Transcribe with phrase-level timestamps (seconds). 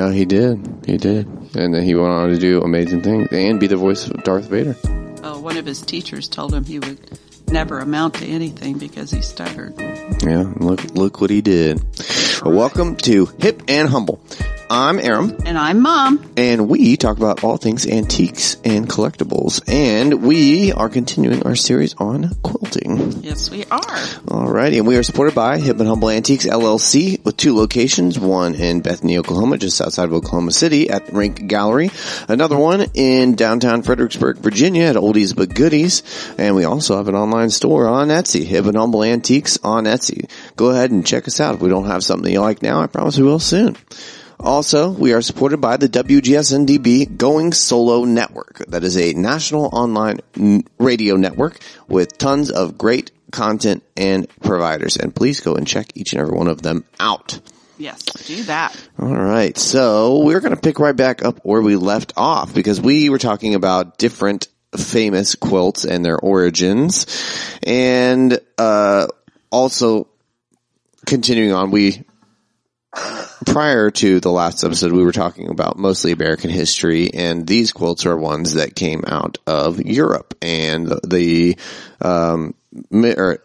[0.00, 0.66] No, he did.
[0.86, 1.26] He did.
[1.54, 4.46] And then he went on to do amazing things and be the voice of Darth
[4.46, 4.74] Vader.
[5.22, 6.98] Oh, one of his teachers told him he would
[7.48, 9.74] never amount to anything because he stuttered.
[10.22, 11.84] Yeah, look look what he did.
[12.42, 14.22] Well, welcome to Hip and Humble.
[14.72, 16.30] I'm Aaron, And I'm mom.
[16.36, 19.60] and we talk about all things antiques and collectibles.
[19.68, 23.20] And we are continuing our series on quilting.
[23.20, 23.80] Yes, we are.
[23.80, 28.54] Alrighty, and we are supported by Hip and Humble Antiques LLC with two locations, one
[28.54, 31.90] in Bethany, Oklahoma, just outside of Oklahoma City at Rink Gallery.
[32.28, 36.04] Another one in downtown Fredericksburg, Virginia at Oldies But Goodies.
[36.38, 40.30] And we also have an online store on Etsy, Hip and Humble Antiques on Etsy.
[40.54, 41.56] Go ahead and check us out.
[41.56, 43.76] If we don't have something you like now, I promise we will soon.
[44.40, 48.64] Also, we are supported by the WGSNDB Going Solo Network.
[48.68, 50.20] That is a national online
[50.78, 54.96] radio network with tons of great content and providers.
[54.96, 57.38] And please go and check each and every one of them out.
[57.76, 58.76] Yes, do that.
[58.98, 59.56] All right.
[59.56, 63.18] So we're going to pick right back up where we left off because we were
[63.18, 67.06] talking about different famous quilts and their origins
[67.62, 69.06] and, uh,
[69.50, 70.08] also
[71.06, 72.04] continuing on, we
[73.46, 78.06] prior to the last episode, we were talking about mostly American history, and these quilts
[78.06, 81.56] are ones that came out of Europe and the
[82.00, 82.54] um,
[82.92, 83.42] or,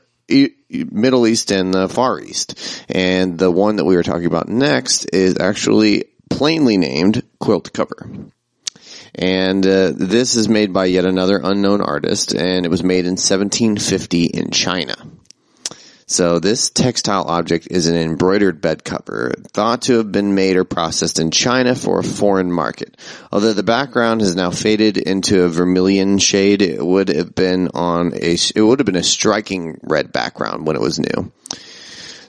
[0.69, 2.83] Middle East and the Far East.
[2.89, 8.09] And the one that we were talking about next is actually plainly named quilt cover.
[9.14, 13.11] And uh, this is made by yet another unknown artist, and it was made in
[13.11, 14.95] 1750 in China.
[16.08, 20.64] So this textile object is an embroidered bed cover, thought to have been made or
[20.64, 22.95] processed in China for a foreign market.
[23.32, 28.14] Although the background has now faded into a vermilion shade, it would have been on
[28.14, 31.32] a, it would have been a striking red background when it was new.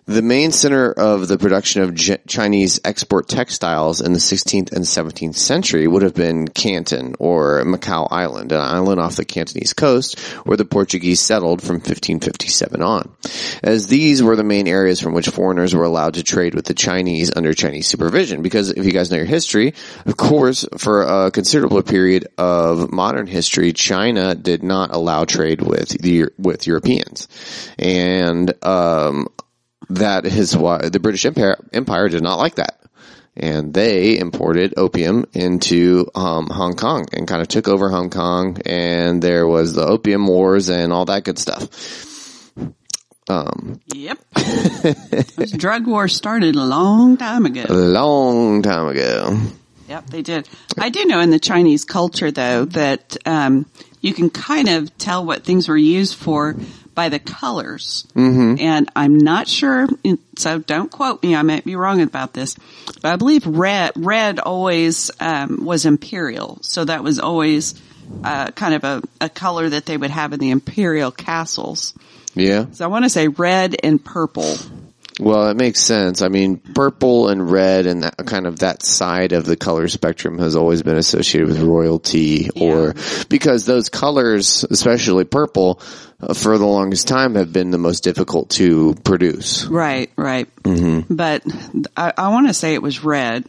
[0.09, 1.97] The main center of the production of
[2.29, 8.07] Chinese export textiles in the 16th and 17th century would have been Canton or Macau
[8.09, 13.17] Island, an island off the Cantonese coast where the Portuguese settled from 1557 on.
[13.65, 16.75] As these were the main areas from which foreigners were allowed to trade with the
[16.75, 18.43] Chinese under Chinese supervision.
[18.43, 19.75] Because if you guys know your history,
[20.05, 25.89] of course, for a considerable period of modern history, China did not allow trade with
[26.01, 27.27] the, with Europeans.
[27.77, 29.27] And, um,
[29.91, 32.81] that is why the British Empire, Empire did not like that.
[33.39, 38.57] And they imported opium into um, Hong Kong and kind of took over Hong Kong,
[38.65, 41.69] and there was the opium wars and all that good stuff.
[43.29, 44.19] Um, Yep.
[45.57, 47.65] Drug war started a long time ago.
[47.69, 49.39] a long time ago.
[49.89, 50.49] Yep, they did.
[50.79, 53.67] I do know in the Chinese culture though that um,
[54.01, 56.57] you can kind of tell what things were used for
[56.97, 58.09] by the colors.
[58.17, 58.57] Mm-hmm.
[58.59, 59.87] And I'm not sure,
[60.37, 61.37] so don't quote me.
[61.37, 62.57] I might be wrong about this,
[63.01, 67.81] but I believe red red always um, was imperial, so that was always
[68.25, 71.95] uh, kind of a, a color that they would have in the imperial castles.
[72.35, 72.67] Yeah.
[72.73, 74.57] So I want to say red and purple.
[75.19, 76.21] Well, it makes sense.
[76.21, 80.39] I mean, purple and red and that kind of that side of the color spectrum
[80.39, 82.95] has always been associated with royalty or
[83.31, 85.81] because those colors, especially purple,
[86.21, 89.65] uh, for the longest time have been the most difficult to produce.
[89.65, 90.49] Right, right.
[91.09, 91.45] But
[91.97, 93.47] I, I want to say it was red.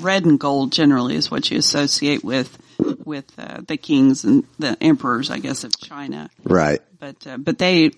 [0.00, 2.56] Red and gold generally is what you associate with
[3.04, 6.30] with uh, the kings and the emperors, I guess, of China.
[6.44, 6.80] Right.
[7.00, 7.92] But uh, but they,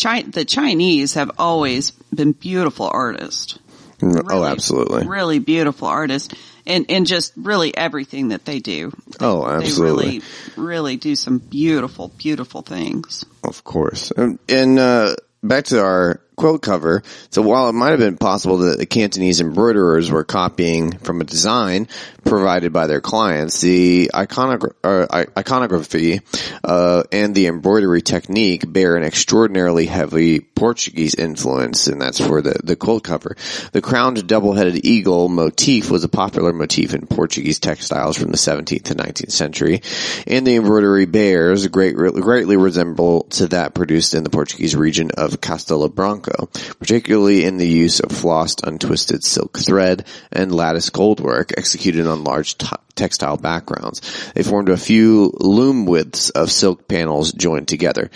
[0.00, 3.58] Chi- the Chinese have always been beautiful artists.
[4.02, 5.06] oh, absolutely.
[5.06, 6.34] Really beautiful artists.
[6.64, 8.92] And, and just really everything that they do.
[9.18, 10.20] Oh, absolutely.
[10.20, 10.24] They
[10.56, 13.24] really, really do some beautiful, beautiful things.
[13.42, 14.12] Of course.
[14.12, 17.02] And, and uh, back to our quilt cover.
[17.30, 21.24] So while it might have been possible that the Cantonese embroiderers were copying from a
[21.24, 21.88] design
[22.24, 26.20] provided by their clients, the iconogra- uh, iconography
[26.64, 32.58] uh, and the embroidery technique bear an extraordinarily heavy Portuguese influence, and that's for the,
[32.62, 33.36] the quilt cover.
[33.72, 38.84] The crowned double-headed eagle motif was a popular motif in Portuguese textiles from the 17th
[38.84, 39.82] to 19th century,
[40.26, 45.40] and the embroidery bears great, greatly resemble to that produced in the Portuguese region of
[45.40, 46.21] Castelo Branco,
[46.78, 52.58] particularly in the use of flossed untwisted silk thread and lattice goldwork executed on large
[52.58, 54.00] t- textile backgrounds.
[54.34, 58.10] They formed a few loom widths of silk panels joined together.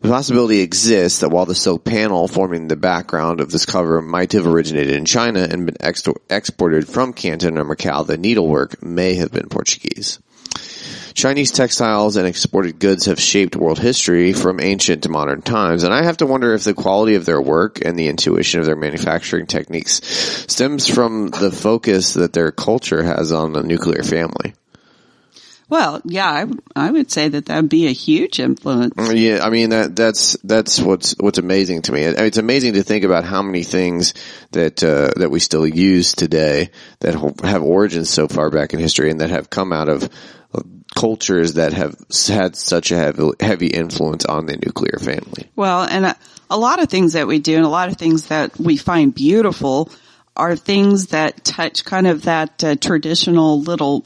[0.00, 4.32] The possibility exists that while the silk panel forming the background of this cover might
[4.32, 9.14] have originated in China and been ex- exported from Canton or Macau, the needlework may
[9.14, 10.18] have been Portuguese.
[11.14, 15.92] Chinese textiles and exported goods have shaped world history from ancient to modern times, and
[15.92, 18.76] I have to wonder if the quality of their work and the intuition of their
[18.76, 24.54] manufacturing techniques stems from the focus that their culture has on the nuclear family.
[25.70, 28.92] Well, yeah, I, I would say that that would be a huge influence.
[29.12, 32.02] Yeah, I mean that that's that's what's what's amazing to me.
[32.02, 34.14] It's amazing to think about how many things
[34.50, 37.14] that uh, that we still use today that
[37.44, 40.10] have origins so far back in history and that have come out of
[40.94, 41.96] cultures that have
[42.28, 45.48] had such a heavy, heavy influence on the nuclear family.
[45.56, 46.16] Well, and a,
[46.50, 49.14] a lot of things that we do and a lot of things that we find
[49.14, 49.90] beautiful
[50.36, 54.04] are things that touch kind of that uh, traditional little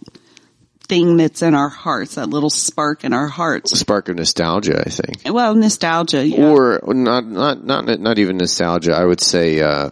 [0.87, 3.73] thing that's in our hearts, that little spark in our hearts.
[3.73, 5.23] A spark of nostalgia, I think.
[5.25, 6.51] Well, nostalgia, yeah.
[6.51, 8.93] Or not, not, not, not even nostalgia.
[8.93, 9.91] I would say, uh,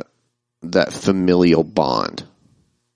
[0.62, 2.24] that familial bond.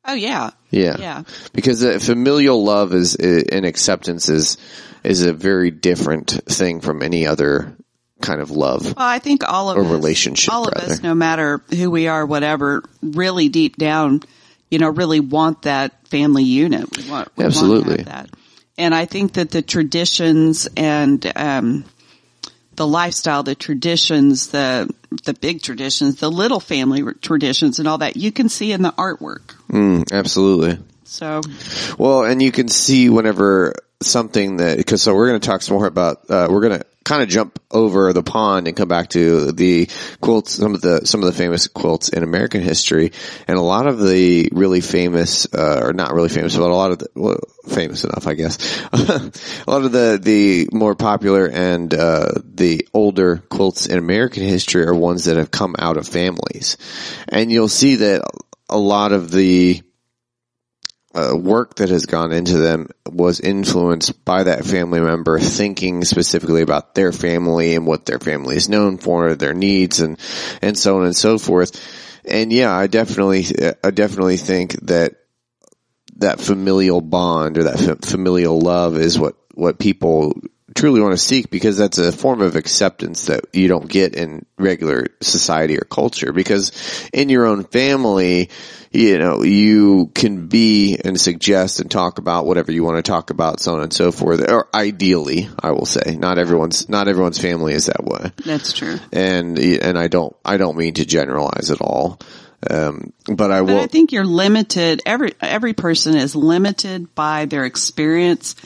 [0.04, 0.50] Oh yeah.
[0.76, 0.96] Yeah.
[0.98, 1.22] Yeah.
[1.52, 4.58] Because uh, familial love is, uh, and acceptance is,
[5.02, 7.76] is a very different thing from any other
[8.20, 8.84] kind of love.
[8.84, 10.86] Well, I think all of or us, relationship, all rather.
[10.86, 14.22] of us, no matter who we are, whatever, really deep down,
[14.70, 16.96] you know, really want that family unit.
[16.96, 17.96] We want, we Absolutely.
[17.96, 18.30] want that.
[18.78, 21.84] And I think that the traditions and, um,
[22.74, 24.92] the lifestyle, the traditions, the,
[25.24, 28.92] the big traditions, the little family traditions and all that you can see in the
[28.92, 29.55] artwork.
[29.68, 30.78] Mm, absolutely.
[31.04, 31.40] So,
[31.98, 35.76] Well, and you can see whenever something that, cause so we're going to talk some
[35.76, 39.08] more about, uh, we're going to kind of jump over the pond and come back
[39.10, 39.88] to the
[40.20, 43.12] quilts, some of the, some of the famous quilts in American history.
[43.46, 46.90] And a lot of the really famous, uh, or not really famous, but a lot
[46.90, 48.58] of the, well, famous enough, I guess.
[48.92, 54.84] a lot of the, the more popular and, uh, the older quilts in American history
[54.84, 56.76] are ones that have come out of families.
[57.28, 58.22] And you'll see that
[58.68, 59.82] a lot of the,
[61.14, 66.60] uh, work that has gone into them was influenced by that family member thinking specifically
[66.60, 70.18] about their family and what their family is known for, their needs and,
[70.60, 71.80] and so on and so forth.
[72.26, 73.46] And yeah, I definitely,
[73.82, 75.14] I definitely think that
[76.16, 80.34] that familial bond or that fa- familial love is what, what people
[80.76, 84.44] truly want to seek because that's a form of acceptance that you don't get in
[84.58, 88.50] regular society or culture because in your own family,
[88.92, 93.30] you know, you can be and suggest and talk about whatever you want to talk
[93.30, 94.48] about, so on and so forth.
[94.48, 98.30] Or ideally, I will say, not everyone's, not everyone's family is that way.
[98.44, 98.98] that's true.
[99.12, 102.20] And, and I don't, I don't mean to generalize at all.
[102.68, 105.02] Um, but I But will, I think you're limited.
[105.04, 108.56] Every every person is limited by their experience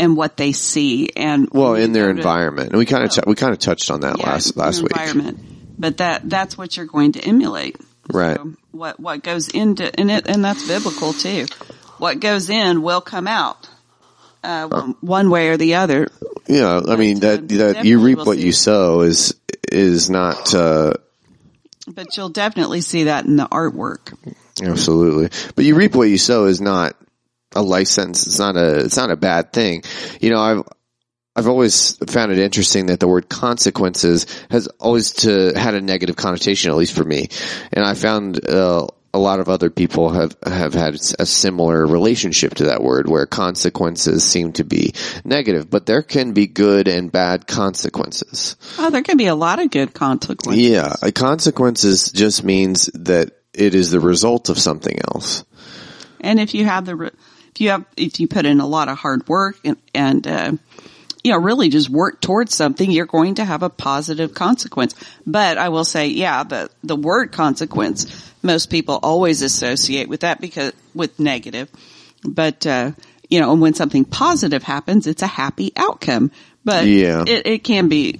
[0.00, 2.70] and what they see, and well, in their to- environment.
[2.70, 4.92] And we kind of, we kind of touched on that yeah, last, last week.
[4.92, 5.38] environment.
[5.78, 7.76] But that that's what you're going to emulate.
[8.12, 8.36] Right.
[8.36, 11.46] So what what goes into in it, and that's biblical too.
[11.98, 13.68] What goes in will come out.
[14.42, 16.08] Uh, one way or the other.
[16.48, 19.34] Yeah, I mean that that you reap what you sow is
[19.70, 20.94] is not uh
[21.86, 24.16] But you'll definitely see that in the artwork.
[24.62, 25.28] absolutely.
[25.54, 26.96] But you reap what you sow is not
[27.54, 28.26] a life sentence.
[28.26, 29.82] It's not a it's not a bad thing.
[30.20, 30.62] You know, I've
[31.36, 36.16] I've always found it interesting that the word consequences has always to had a negative
[36.16, 37.28] connotation, at least for me.
[37.72, 42.54] And I found uh, a lot of other people have have had a similar relationship
[42.54, 44.92] to that word, where consequences seem to be
[45.24, 48.56] negative, but there can be good and bad consequences.
[48.78, 50.62] Oh, there can be a lot of good consequences.
[50.62, 55.44] Yeah, consequences just means that it is the result of something else.
[56.20, 57.10] And if you have the, re-
[57.60, 60.52] if you have, if you put in a lot of hard work and, and, uh,
[61.22, 64.94] you know, really just work towards something, you're going to have a positive consequence.
[65.26, 70.40] But I will say, yeah, the, the word consequence, most people always associate with that
[70.40, 71.68] because, with negative.
[72.24, 72.92] But, uh,
[73.28, 76.30] you know, when something positive happens, it's a happy outcome.
[76.64, 77.24] But Yeah.
[77.26, 78.18] it, it can be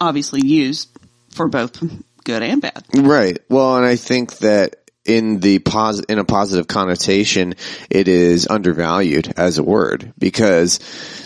[0.00, 0.88] obviously used
[1.32, 1.78] for both
[2.24, 2.84] good and bad.
[2.94, 3.38] Right.
[3.50, 7.54] Well, and I think that in the pos- in a positive connotation,
[7.90, 10.80] it is undervalued as a word because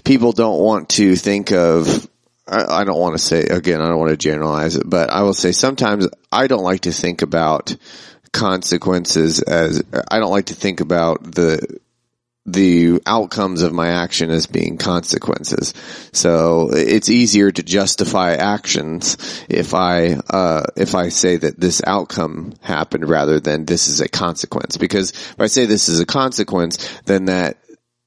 [0.05, 2.09] people don't want to think of
[2.47, 5.23] I, I don't want to say again, I don't want to generalize it, but I
[5.23, 7.77] will say sometimes I don't like to think about
[8.33, 11.79] consequences as I don't like to think about the
[12.45, 15.73] the outcomes of my action as being consequences.
[16.13, 19.17] So it's easier to justify actions
[19.49, 24.09] if I, uh, if I say that this outcome happened rather than this is a
[24.09, 24.77] consequence.
[24.77, 27.59] Because if I say this is a consequence, then that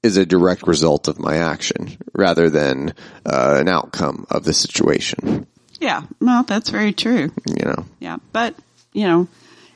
[0.03, 2.93] is a direct result of my action rather than,
[3.25, 5.47] uh, an outcome of the situation,
[5.79, 6.03] Yeah.
[6.19, 7.31] Well, that's very true.
[7.47, 7.85] you know.
[7.99, 8.53] Yeah, but
[8.93, 9.27] you know,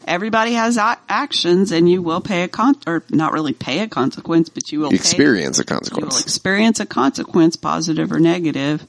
[0.05, 3.87] everybody has a- actions and you will pay a con, or not really pay a
[3.87, 6.21] consequence, but you will experience pay, a you will consequence.
[6.21, 8.85] experience a consequence, positive or negative,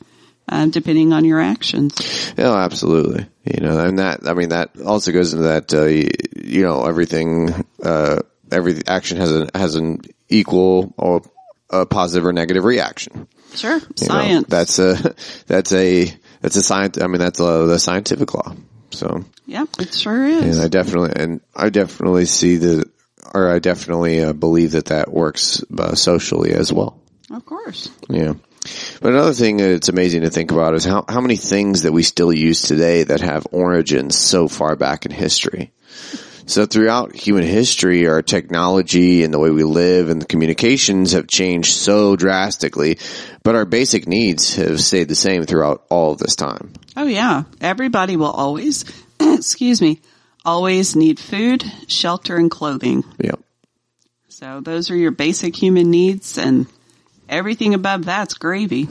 [0.49, 2.33] uh, depending on your actions.
[2.37, 3.26] Yeah, absolutely.
[3.45, 6.85] You know, and that, I mean, that also goes into that, uh, y- you know,
[6.87, 11.23] everything, uh, every action has an, has an equal or
[11.71, 13.29] a positive or negative reaction.
[13.55, 13.75] Sure.
[13.76, 14.47] You know, Science.
[14.49, 15.14] that's a,
[15.47, 18.55] that's a, that's a science, I mean, that's a, the scientific law.
[18.90, 20.56] So, yeah, it sure is.
[20.56, 22.90] and I definitely, and I definitely see the,
[23.35, 27.00] or I definitely uh, believe that that works uh, socially as well.
[27.30, 27.88] of course.
[28.09, 28.35] Yeah.
[29.00, 32.02] But another thing that's amazing to think about is how, how many things that we
[32.02, 35.73] still use today that have origins so far back in history.
[36.50, 41.28] So throughout human history, our technology and the way we live and the communications have
[41.28, 42.99] changed so drastically,
[43.45, 46.73] but our basic needs have stayed the same throughout all of this time.
[46.97, 47.45] Oh yeah.
[47.61, 48.85] Everybody will always,
[49.21, 50.00] excuse me,
[50.45, 53.04] always need food, shelter, and clothing.
[53.23, 53.37] Yeah.
[54.26, 56.66] So those are your basic human needs and
[57.28, 58.88] everything above that's gravy.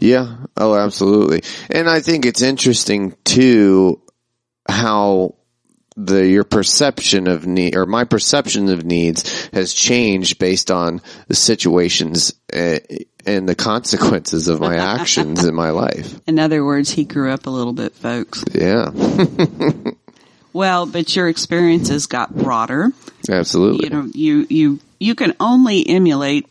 [0.00, 0.38] Yeah.
[0.56, 1.44] Oh, absolutely.
[1.70, 4.02] And I think it's interesting too
[4.68, 5.36] how
[5.96, 11.34] the your perception of need or my perception of needs has changed based on the
[11.34, 12.78] situations uh,
[13.26, 16.20] and the consequences of my actions in my life.
[16.26, 18.44] In other words, he grew up a little bit, folks.
[18.54, 18.90] Yeah.
[20.52, 22.90] Well, but your experiences got broader.
[23.28, 23.84] Absolutely.
[23.84, 26.46] You know, you, you, you can only emulate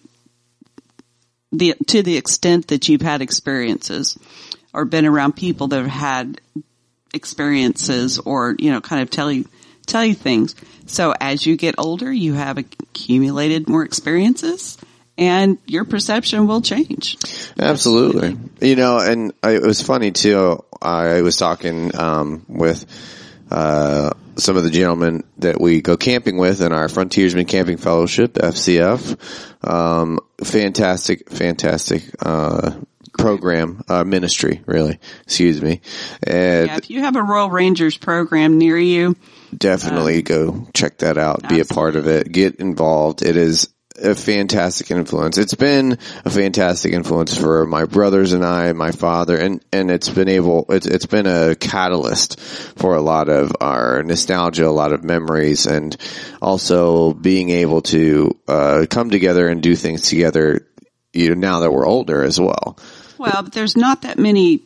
[1.52, 4.18] the, to the extent that you've had experiences
[4.74, 6.40] or been around people that have had
[7.14, 9.46] experiences or, you know, kind of tell you,
[9.86, 10.56] tell you things.
[10.86, 14.78] So as you get older, you have accumulated more experiences
[15.20, 17.18] and your perception will change.
[17.60, 18.38] Absolutely.
[18.62, 20.64] You know, and I, it was funny too.
[20.82, 22.86] I was talking um, with
[23.52, 28.34] uh, some of the gentlemen that we go camping with in our Frontiersman Camping Fellowship
[28.34, 29.18] (FCF).
[29.68, 32.72] Um, fantastic, fantastic uh,
[33.20, 35.00] program uh, ministry, really.
[35.24, 35.82] Excuse me,
[36.24, 39.16] and Yeah, if you have a Royal Rangers program near you,
[39.56, 41.48] definitely go check that out.
[41.48, 42.32] Be a part of it.
[42.32, 43.22] Get involved.
[43.22, 43.70] It is
[44.02, 45.38] a fantastic influence.
[45.38, 50.10] It's been a fantastic influence for my brothers and I, my father, and and it's
[50.10, 50.66] been able.
[50.70, 55.66] It's it's been a catalyst for a lot of our nostalgia, a lot of memories,
[55.66, 55.96] and
[56.42, 60.66] also being able to uh, come together and do things together.
[61.12, 62.78] You know, now that we're older as well.
[63.20, 64.62] Well, but there's not that many,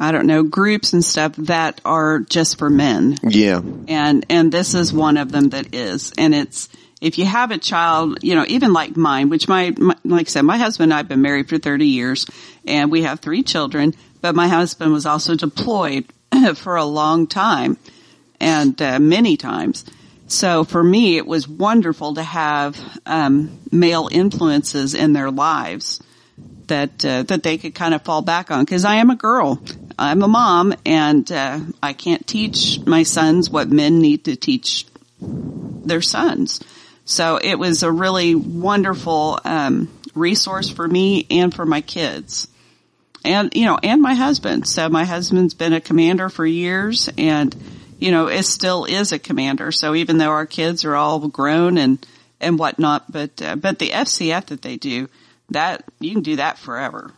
[0.00, 3.18] I don't know, groups and stuff that are just for men.
[3.22, 6.10] Yeah, And, and this is one of them that is.
[6.16, 6.70] And it's,
[7.02, 10.30] if you have a child, you know, even like mine, which my, my like I
[10.30, 12.24] said, my husband and I have been married for 30 years
[12.66, 16.06] and we have three children, but my husband was also deployed
[16.54, 17.76] for a long time
[18.40, 19.84] and uh, many times.
[20.26, 26.02] So for me, it was wonderful to have um, male influences in their lives
[26.68, 28.64] that uh, that they could kind of fall back on.
[28.64, 29.62] Because I am a girl,
[29.98, 34.86] I'm a mom, and uh, I can't teach my sons what men need to teach
[35.20, 36.60] their sons.
[37.04, 42.48] So it was a really wonderful um, resource for me and for my kids
[43.24, 44.68] and you know, and my husband.
[44.68, 47.54] So my husband's been a commander for years, and
[47.98, 49.72] you know, it still is a commander.
[49.72, 52.04] So even though our kids are all grown and
[52.40, 55.08] and whatnot, but uh, but the FCF that they do,
[55.54, 57.10] that you can do that forever.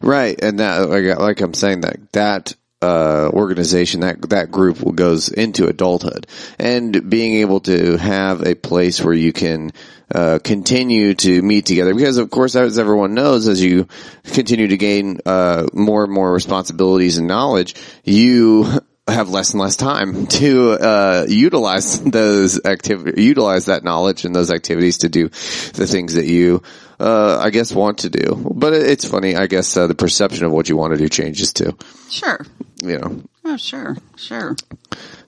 [0.00, 4.92] Right, and that like, like I'm saying that that uh, organization that that group will
[4.92, 6.26] goes into adulthood,
[6.58, 9.72] and being able to have a place where you can
[10.14, 13.88] uh, continue to meet together, because of course, as everyone knows, as you
[14.24, 17.74] continue to gain uh, more and more responsibilities and knowledge,
[18.04, 18.66] you
[19.08, 24.50] have less and less time to uh, utilize those activity, utilize that knowledge and those
[24.50, 26.62] activities to do the things that you,
[26.98, 28.50] uh, I guess, want to do.
[28.54, 31.52] But it's funny, I guess, uh, the perception of what you want to do changes
[31.52, 31.76] too.
[32.10, 32.44] Sure.
[32.82, 34.56] You know, Oh, sure, sure.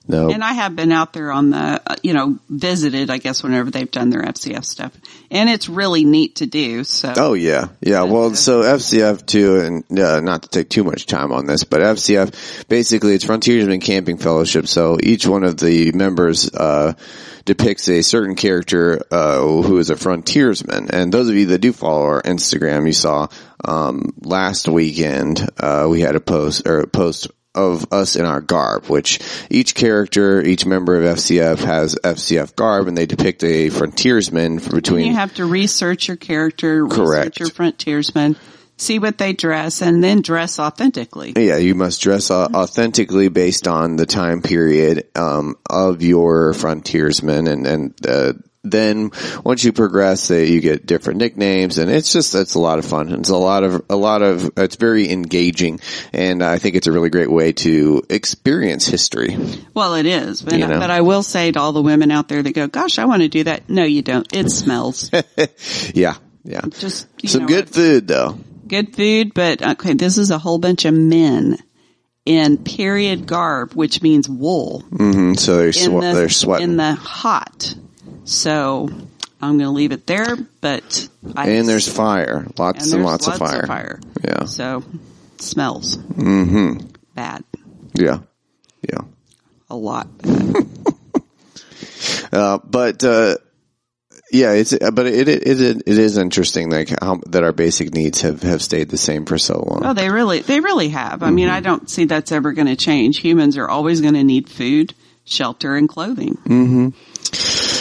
[0.09, 3.43] No, And I have been out there on the, uh, you know, visited, I guess,
[3.43, 4.91] whenever they've done their FCF stuff.
[5.29, 6.83] And it's really neat to do.
[6.83, 8.01] So, Oh yeah, yeah.
[8.03, 11.81] Well, so FCF too, and uh, not to take too much time on this, but
[11.81, 14.67] FCF basically it's Frontiersman Camping Fellowship.
[14.67, 16.93] So each one of the members uh,
[17.45, 20.89] depicts a certain character uh, who is a frontiersman.
[20.89, 23.27] And those of you that do follow our Instagram, you saw
[23.63, 28.41] um, last weekend uh, we had a post or a post of us in our
[28.41, 33.69] garb, which each character, each member of FCF has FCF garb, and they depict a
[33.69, 37.39] frontiersman between you have to research your character, Correct.
[37.39, 38.35] research your frontiersman.
[38.77, 41.33] see what they dress and then dress authentically.
[41.35, 47.67] Yeah, you must dress authentically based on the time period um, of your frontiersman and
[47.67, 49.11] and uh, then
[49.45, 52.85] once you progress, uh, you get different nicknames, and it's just it's a lot of
[52.85, 53.11] fun.
[53.13, 55.79] It's a lot of a lot of it's very engaging,
[56.11, 59.37] and I think it's a really great way to experience history.
[59.73, 60.79] Well, it is, but, You know.
[60.79, 63.21] but I will say to all the women out there that go, "Gosh, I want
[63.21, 64.27] to do that." No, you don't.
[64.35, 65.09] It smells.
[65.93, 66.61] Yeah, yeah.
[66.79, 68.37] Just you Some know, good food though.
[68.67, 71.57] good food, but okay, this is a whole bunch of men
[72.25, 74.81] in period garb, which means wool.
[74.81, 77.73] hmm So they're swe- the, they're sweating, in the hot.
[78.29, 78.89] So
[79.41, 83.05] I'm going to leave it there, but I and there's fire, lots and, and there's
[83.05, 83.65] lots, of fire.
[83.65, 83.99] fire.
[84.23, 84.83] Yeah, So
[85.39, 86.85] smells mm-hmm.
[87.15, 87.43] bad,
[87.95, 88.19] yeah,
[88.87, 89.01] yeah.
[89.69, 90.07] a lot.
[92.31, 93.35] Uh, but uh,
[94.31, 98.21] yeah, it's but it, it it it is interesting like how that our basic needs
[98.21, 99.81] have have stayed the same for so long.
[99.83, 101.23] Oh, they really, they really have.
[101.23, 101.55] I mean, Mm-hmm.
[101.55, 103.19] I don't see that's ever going to change.
[103.19, 104.93] Humans are always going to need food,
[105.25, 106.37] shelter, and clothing.
[106.45, 106.93] Mm.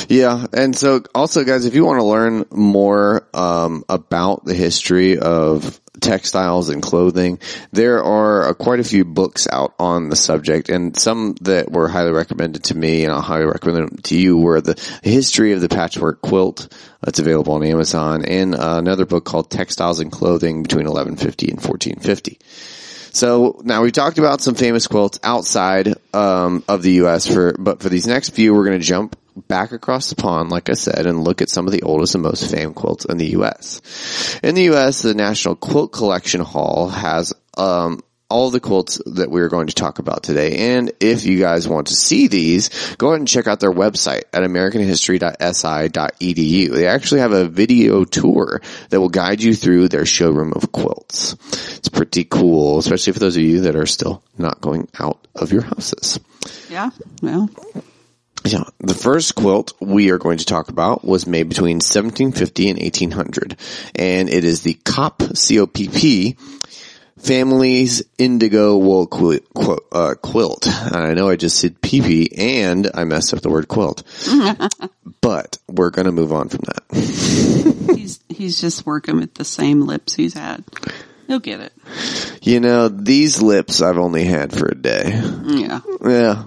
[0.08, 5.18] Yeah, and so also, guys, if you want to learn more um, about the history
[5.18, 7.40] of textiles and clothing,
[7.72, 11.88] there are uh, quite a few books out on the subject, and some that were
[11.88, 15.60] highly recommended to me, and I'll highly recommend them to you, were the history of
[15.60, 16.72] the patchwork quilt.
[17.02, 21.58] That's available on Amazon, and uh, another book called Textiles and Clothing between 1150 and
[21.58, 22.38] 1450.
[23.12, 27.26] So now we've talked about some famous quilts outside um, of the U.S.
[27.26, 29.16] for, but for these next few, we're going to jump
[29.46, 32.22] back across the pond, like I said, and look at some of the oldest and
[32.22, 34.38] most famed quilts in the U.S.
[34.42, 39.48] In the U.S., the National Quilt Collection Hall has um, all the quilts that we're
[39.48, 40.76] going to talk about today.
[40.76, 44.24] And if you guys want to see these, go ahead and check out their website
[44.32, 46.70] at americanhistory.si.edu.
[46.70, 48.60] They actually have a video tour
[48.90, 51.32] that will guide you through their showroom of quilts.
[51.78, 55.50] It's pretty cool, especially for those of you that are still not going out of
[55.52, 56.20] your houses.
[56.68, 56.90] Yeah.
[57.22, 57.48] Well,
[58.44, 62.78] Yeah, the first quilt we are going to talk about was made between 1750 and
[62.78, 63.56] 1800,
[63.94, 66.36] and it is the Copp C-O-P-P
[67.18, 69.42] Families indigo wool quilt.
[69.90, 70.68] Uh, quilt.
[70.68, 74.04] I know I just said pee and I messed up the word quilt,
[75.20, 76.84] but we're going to move on from that.
[77.96, 80.64] he's he's just working with the same lips he's had.
[81.26, 81.72] He'll get it.
[82.42, 85.10] You know, these lips I've only had for a day.
[85.44, 85.80] Yeah.
[86.04, 86.44] Yeah.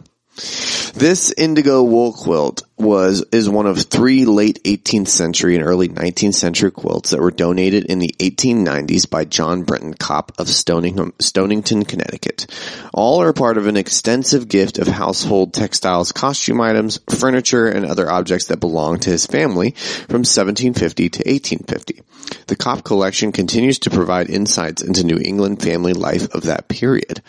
[0.93, 6.35] This indigo wool quilt was, is one of three late 18th century and early 19th
[6.35, 12.47] century quilts that were donated in the 1890s by John Brenton Copp of Stonington, Connecticut.
[12.93, 18.09] All are part of an extensive gift of household textiles, costume items, furniture, and other
[18.09, 22.01] objects that belonged to his family from 1750 to 1850.
[22.47, 27.21] The Copp collection continues to provide insights into New England family life of that period.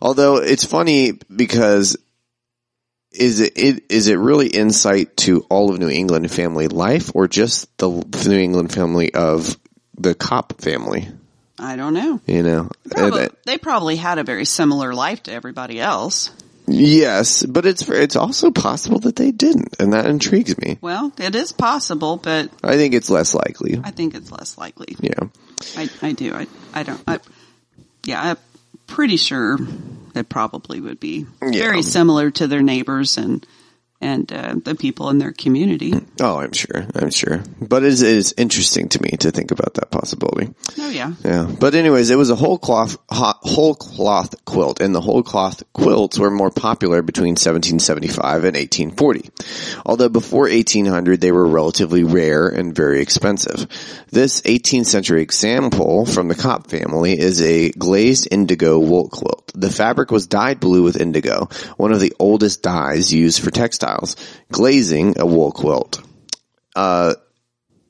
[0.00, 1.96] Although it's funny because
[3.14, 7.28] is it, it is it really insight to all of New England family life or
[7.28, 9.56] just the New England family of
[9.96, 11.08] the Copp family?
[11.58, 12.20] I don't know.
[12.26, 16.30] You know, Probably- uh, they probably had a very similar life to everybody else.
[16.66, 20.78] yes, but it's it's also possible that they didn't, and that intrigues me.
[20.80, 23.80] Well, it is possible, but I think it's less likely.
[23.84, 24.96] I think it's less likely.
[25.00, 25.28] Yeah,
[25.76, 26.34] I, I do.
[26.34, 27.02] I, I don't.
[27.06, 27.20] I,
[28.04, 28.36] yeah, I'm
[28.86, 29.58] pretty sure
[30.12, 33.44] that probably would be very similar to their neighbors and
[34.04, 35.94] and uh, the people in their community.
[36.20, 39.90] oh, I'm sure, I'm sure, but it is, interesting to me to think about that
[39.90, 40.52] possibility.
[40.78, 44.94] Oh yeah, Yeah, but anyways, it was a whole cloth hot, whole cloth quilt, and
[44.94, 49.30] the whole cloth quilts were more popular between 1775 and 1840.
[49.86, 53.66] Although before 1800, they were relatively rare and very expensive.
[54.10, 59.43] This 18th century example from the Copp family is a glazed indigo wool quilt.
[59.54, 64.16] The fabric was dyed blue with indigo, one of the oldest dyes used for textiles.
[64.50, 66.02] Glazing a wool quilt
[66.74, 67.14] uh,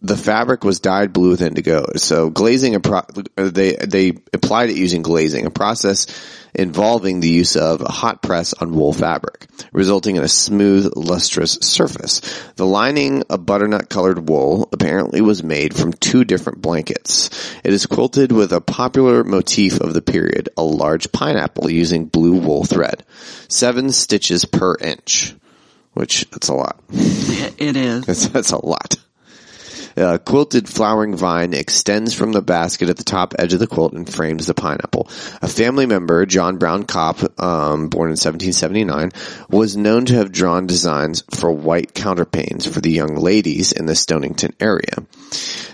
[0.05, 1.87] the fabric was dyed blue with indigo.
[1.97, 6.07] So glazing, a pro- they they applied it using glazing, a process
[6.55, 11.53] involving the use of a hot press on wool fabric, resulting in a smooth, lustrous
[11.63, 12.21] surface.
[12.57, 17.31] The lining of butternut colored wool apparently was made from two different blankets.
[17.65, 22.37] It is quilted with a popular motif of the period, a large pineapple using blue
[22.37, 23.05] wool thread,
[23.49, 25.35] seven stitches per inch,
[25.95, 26.79] which that's a lot.
[26.91, 28.05] it, it is.
[28.07, 28.97] That's, that's a lot.
[29.97, 33.93] A quilted flowering vine extends from the basket at the top edge of the quilt
[33.93, 35.09] and frames the pineapple.
[35.41, 39.11] A family member, John Brown Copp, um, born in 1779,
[39.49, 43.95] was known to have drawn designs for white counterpanes for the young ladies in the
[43.95, 45.07] Stonington area.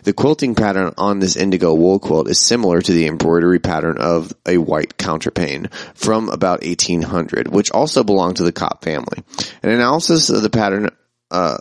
[0.05, 4.33] The quilting pattern on this indigo wool quilt is similar to the embroidery pattern of
[4.47, 9.23] a white counterpane from about 1800, which also belonged to the Copp family.
[9.63, 10.91] An analysis of the pattern,
[11.31, 11.59] uh,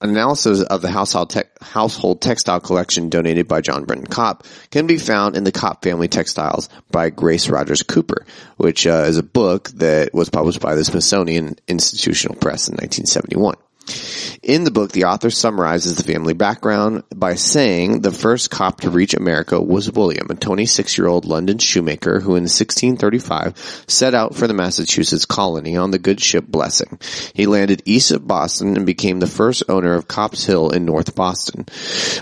[0.00, 4.98] analysis of the household, te- household textile collection donated by John Brenton Copp can be
[4.98, 8.24] found in the Copp Family Textiles by Grace Rogers Cooper,
[8.56, 13.56] which uh, is a book that was published by the Smithsonian Institutional Press in 1971.
[14.42, 18.90] In the book, the author summarizes the family background by saying the first Copp to
[18.90, 24.54] reach America was William, a 26-year-old London shoemaker who in 1635 set out for the
[24.54, 26.98] Massachusetts colony on the good ship Blessing.
[27.34, 31.14] He landed east of Boston and became the first owner of Copp's Hill in North
[31.14, 31.66] Boston.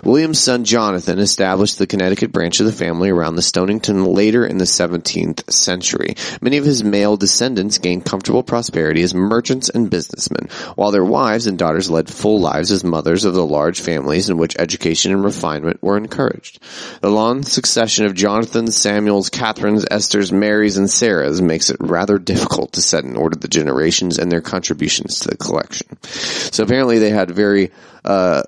[0.02, 4.58] William's son Jonathan established the Connecticut branch of the family around the Stonington later in
[4.58, 6.14] the 17th century.
[6.40, 11.46] Many of his male descendants gained comfortable prosperity as merchants and businessmen, while their wives
[11.46, 15.24] and daughters led full lives as mothers of the large families in which education and
[15.24, 16.60] refinement were encouraged.
[17.00, 22.72] The long succession of Jonathans, Samuels, Catherines, Esthers, Marys, and Sarahs makes it rather difficult
[22.72, 25.98] to set in order the generations and their contributions to the collection.
[26.02, 27.72] So apparently they had very,
[28.04, 28.42] uh,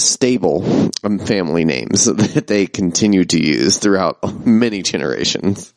[0.00, 0.64] stable
[1.04, 5.72] um, family names that they continued to use throughout many generations.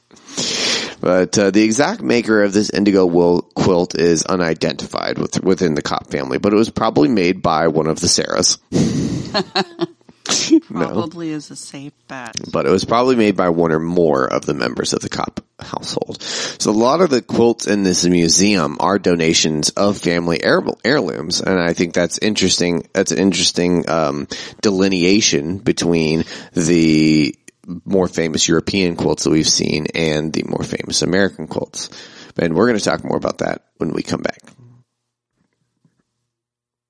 [1.02, 5.82] But uh, the exact maker of this indigo wool quilt is unidentified with, within the
[5.82, 8.58] Copp family, but it was probably made by one of the Sarahs.
[10.68, 12.36] Probably is a safe bet.
[12.52, 15.42] but it was probably made by one or more of the members of the Copp
[15.60, 16.22] household.
[16.22, 21.60] So a lot of the quilts in this museum are donations of family heirlooms, and
[21.60, 22.88] I think that's interesting.
[22.94, 24.28] That's an interesting um,
[24.62, 27.36] delineation between the
[27.86, 31.90] more famous European quilts that we've seen and the more famous American quilts.
[32.38, 34.40] And we're going to talk more about that when we come back.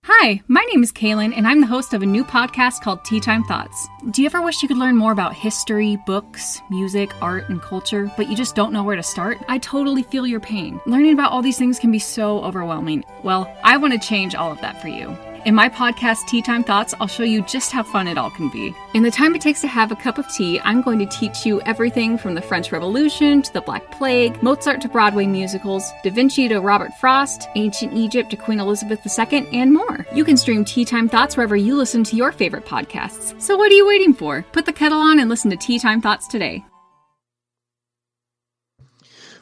[0.06, 3.22] Hi, my name is Kaylin, and I'm the host of a new podcast called Tea
[3.22, 3.88] Time Thoughts.
[4.12, 8.12] Do you ever wish you could learn more about history, books, music, art, and culture,
[8.18, 9.38] but you just don't know where to start?
[9.48, 10.82] I totally feel your pain.
[10.86, 13.06] Learning about all these things can be so overwhelming.
[13.24, 15.18] Well, I want to change all of that for you.
[15.46, 18.48] In my podcast, Tea Time Thoughts, I'll show you just how fun it all can
[18.48, 18.74] be.
[18.94, 21.46] In the time it takes to have a cup of tea, I'm going to teach
[21.46, 26.12] you everything from the French Revolution to the Black Plague, Mozart to Broadway musicals, Da
[26.12, 30.08] Vinci to Robert Frost, ancient Egypt to Queen Elizabeth II, and more.
[30.14, 33.40] You can stream Tea Time Thoughts wherever you listen to your favorite podcasts.
[33.42, 34.46] So what are you waiting for?
[34.54, 36.64] Put the kettle on and listen to Tea Time Thoughts today.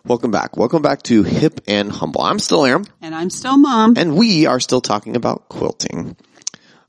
[0.06, 0.58] Welcome back.
[0.58, 2.22] Welcome back to Hip and Humble.
[2.22, 2.86] I'm still Aaron.
[3.02, 3.94] And I'm still mom.
[3.98, 6.16] And we are still talking about quilting.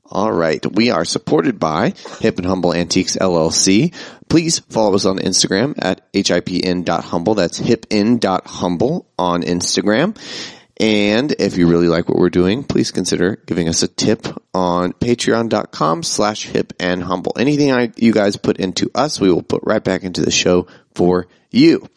[0.05, 0.65] All right.
[0.65, 3.93] We are supported by Hip and Humble Antiques LLC.
[4.29, 7.35] Please follow us on Instagram at hipn.humble.
[7.35, 10.17] That's hipin.humble on Instagram.
[10.79, 14.93] And if you really like what we're doing, please consider giving us a tip on
[14.93, 17.33] patreon.com slash hip and humble.
[17.37, 20.67] Anything I, you guys put into us, we will put right back into the show
[20.95, 21.87] for you.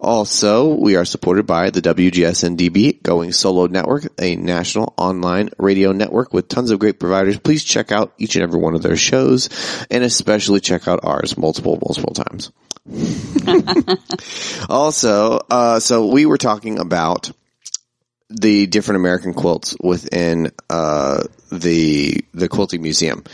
[0.00, 6.32] Also, we are supported by the WGSNDB Going Solo Network, a national online radio network
[6.32, 7.38] with tons of great providers.
[7.38, 9.48] Please check out each and every one of their shows
[9.90, 12.52] and especially check out ours multiple, multiple times.
[14.68, 17.32] also, uh, so we were talking about
[18.30, 23.24] the different American quilts within, uh, the, the quilting museum.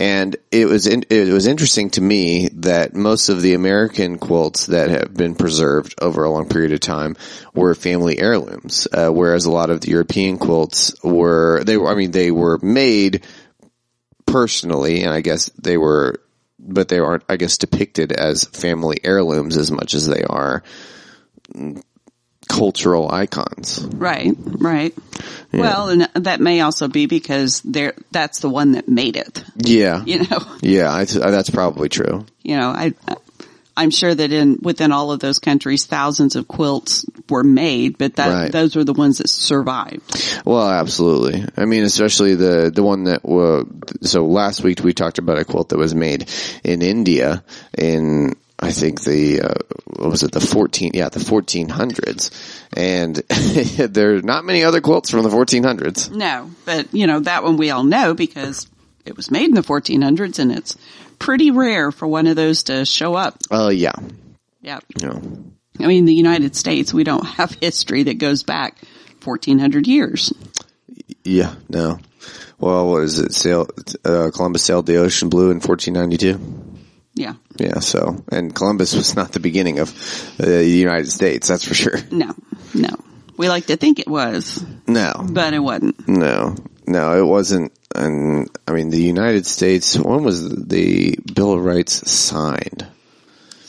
[0.00, 4.66] And it was in, it was interesting to me that most of the American quilts
[4.66, 7.16] that have been preserved over a long period of time
[7.52, 11.96] were family heirlooms, uh, whereas a lot of the European quilts were they were I
[11.96, 13.26] mean they were made
[14.24, 16.22] personally, and I guess they were,
[16.58, 20.62] but they aren't I guess depicted as family heirlooms as much as they are
[22.50, 23.80] cultural icons.
[23.94, 24.94] Right, right.
[25.52, 29.42] Well, and that may also be because they're, that's the one that made it.
[29.64, 32.26] Yeah, You know, yeah, I, that's probably true.
[32.42, 32.94] you know, I,
[33.76, 38.16] I'm sure that in, within all of those countries, thousands of quilts were made, but
[38.16, 38.52] that, Right.
[38.52, 40.02] those were the ones that survived.
[40.44, 41.44] Well, absolutely.
[41.56, 43.64] I mean, especially the the one that uh,
[44.06, 46.28] so last week we talked about a quilt that was made
[46.62, 47.42] in India
[47.78, 49.54] in I think the uh,
[49.86, 52.30] what was it the fourteen yeah the fourteen hundreds,
[52.76, 53.16] and
[53.76, 56.10] there are not many other quilts from the fourteen hundreds.
[56.10, 58.68] No, but you know, that one we all know because
[59.06, 60.76] it was made in the 1400s and it's
[61.18, 63.38] pretty rare for one of those to show up.
[63.50, 63.92] Oh yeah,
[64.60, 64.80] Yeah.
[65.00, 65.22] you know,
[65.80, 68.76] I mean, the United States, we don't have history that goes back
[69.24, 70.32] 1400 years.
[71.24, 71.98] yeah, no.
[72.58, 73.32] Well, what is it?
[73.32, 73.68] Sail
[74.04, 76.38] uh, Columbus sailed the ocean blue in fourteen ninety two.
[77.20, 77.34] Yeah.
[77.58, 79.90] Yeah, so and Columbus was not the beginning of
[80.40, 81.98] uh, the United States, that's for sure.
[82.10, 82.34] No,
[82.74, 82.88] no.
[83.36, 86.08] We like to think it was, No, but it wasn't.
[86.08, 86.56] No,
[86.86, 87.72] no, it wasn't.
[87.94, 89.98] and I mean the United States.
[89.98, 92.86] When was the Bill of Rights signed?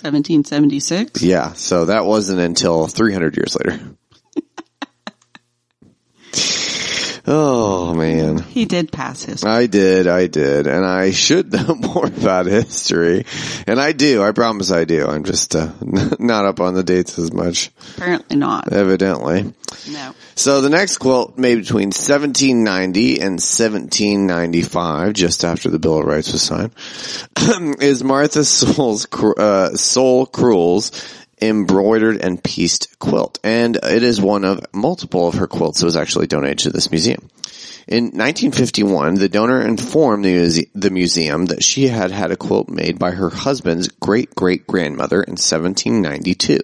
[0.03, 1.21] 1776.
[1.21, 3.79] Yeah, so that wasn't until 300 years later.
[7.27, 8.39] Oh man.
[8.39, 9.43] He did pass his.
[9.43, 13.25] I did, I did, and I should know more about history,
[13.67, 14.23] and I do.
[14.23, 15.05] I promise I do.
[15.07, 15.71] I'm just uh,
[16.19, 18.71] not up on the dates as much, Apparently not.
[18.73, 19.53] evidently.
[19.89, 20.13] No.
[20.35, 26.31] So the next quilt, made between 1790 and 1795, just after the Bill of Rights
[26.33, 26.71] was signed,
[27.81, 30.91] is Martha Sewell's uh, Soul Crewel's
[31.41, 35.95] embroidered and pieced quilt, and it is one of multiple of her quilts that was
[35.95, 37.29] actually donated to this museum.
[37.87, 42.69] In 1951, the donor informed the, muse- the museum that she had had a quilt
[42.69, 46.59] made by her husband's great-great-grandmother in 1792.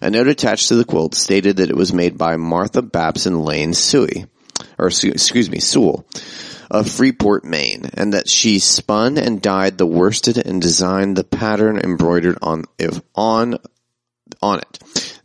[0.00, 3.74] A note attached to the quilt stated that it was made by Martha Babson Lane
[3.74, 4.24] Suey,
[4.78, 6.06] or excuse me, Sewell
[6.70, 11.78] of Freeport, Maine, and that she spun and dyed the worsted and designed the pattern
[11.78, 13.58] embroidered on if on
[14.44, 14.78] on it.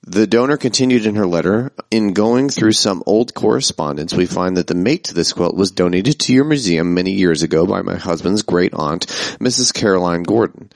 [0.07, 4.65] The donor continued in her letter, in going through some old correspondence, we find that
[4.65, 7.95] the mate to this quilt was donated to your museum many years ago by my
[7.95, 9.05] husband's great aunt,
[9.39, 9.73] Mrs.
[9.73, 10.71] Caroline Gordon.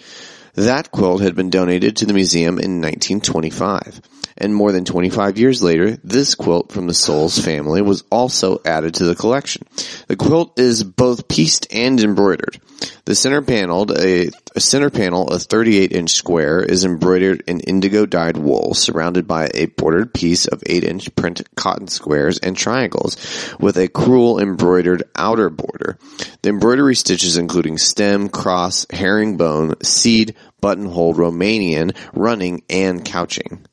[0.55, 4.01] That quilt had been donated to the museum in 1925.
[4.37, 8.95] And more than 25 years later, this quilt from the Sewells family was also added
[8.95, 9.63] to the collection.
[10.07, 12.59] The quilt is both pieced and embroidered.
[13.05, 18.05] The center panel, a, a center panel, a 38 inch square, is embroidered in indigo
[18.05, 23.17] dyed wool, surrounded by a bordered piece of 8 inch print cotton squares and triangles,
[23.59, 25.97] with a crewel embroidered outer border.
[26.41, 33.65] The embroidery stitches including stem, cross, herringbone, seed, buttonhole, Romanian, running, and couching.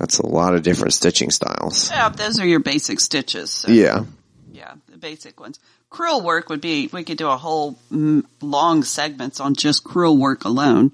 [0.00, 1.90] That's a lot of different stitching styles.
[1.90, 3.50] Yeah, those are your basic stitches.
[3.50, 4.04] So, Yeah.
[4.50, 5.60] yeah, the basic ones.
[5.90, 10.16] Crewel work would be, we could do a whole mm, long segments on just crewel
[10.16, 10.92] work alone.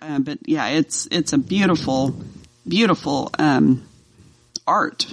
[0.00, 2.14] Uh, but yeah, it's, it's a beautiful,
[2.68, 3.82] beautiful, um,
[4.64, 5.12] art.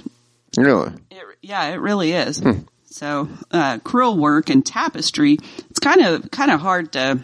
[0.56, 0.92] Really?
[1.10, 2.40] It, yeah, it really is.
[2.84, 5.38] So, uh, crewel work and tapestry,
[5.70, 7.18] it's kind of, kind of hard to,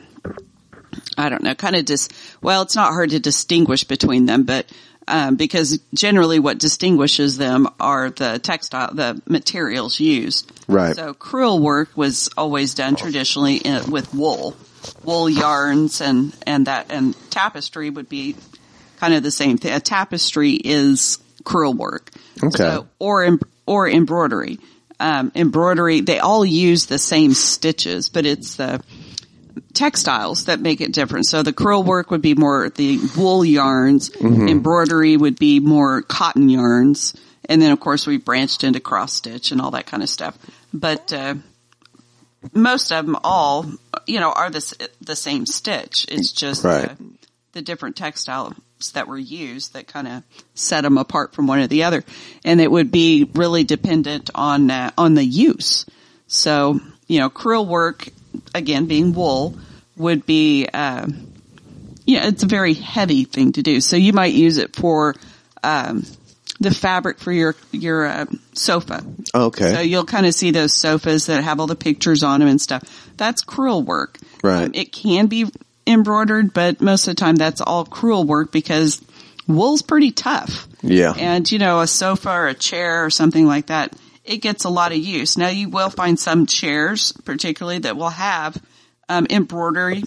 [1.17, 4.67] I don't know, kind of just, well, it's not hard to distinguish between them, but,
[5.11, 10.51] um, because generally what distinguishes them are the textile, the materials used.
[10.69, 10.95] Right.
[10.95, 14.57] So crewel work was always done traditionally in, with wool,
[15.05, 18.37] wool yarns and, and that, and tapestry would be
[18.99, 19.73] kind of the same thing.
[19.73, 22.11] A tapestry is crewel work.
[22.43, 22.57] Okay.
[22.57, 24.59] So, or, or embroidery.
[25.01, 28.83] Um, embroidery, they all use the same stitches, but it's the
[29.73, 31.27] textiles that make it different.
[31.27, 36.49] So the crewel work would be more the wool yarns, embroidery would be more cotton
[36.49, 37.15] yarns,
[37.49, 40.37] and then of course we branched into cross stitch and all that kind of stuff.
[40.73, 41.35] But, uh,
[42.55, 43.67] most of them all,
[44.07, 46.07] you know, are the, s- the same stitch.
[46.09, 46.91] It's just Right.
[46.91, 46.95] uh,
[47.53, 48.55] the different textiles
[48.95, 50.23] that were used that kind of
[50.55, 52.03] set them apart from one or the other.
[52.45, 55.85] And it would be really dependent on, uh, on the use.
[56.29, 58.09] So, you know, crewel work,
[58.55, 59.57] again, being wool,
[59.97, 61.07] would be, uh,
[62.05, 63.81] yeah, it's a very heavy thing to do.
[63.81, 65.15] So you might use it for,
[65.63, 66.05] um,
[66.59, 69.05] the fabric for your, your, uh, sofa.
[69.35, 69.75] Okay.
[69.75, 72.61] So you'll kind of see those sofas that have all the pictures on them and
[72.61, 72.83] stuff.
[73.17, 74.19] That's crewel work.
[74.43, 74.65] Right.
[74.65, 75.47] Um, it can be
[75.87, 79.03] embroidered, but most of the time that's all crewel work because
[79.47, 80.69] wool's pretty tough.
[80.83, 81.15] Yeah.
[81.17, 83.95] And you know, a sofa or a chair or something like that,
[84.31, 85.37] it gets a lot of use.
[85.37, 88.57] Now you will find some chairs, particularly that will have
[89.09, 90.05] um, embroidery,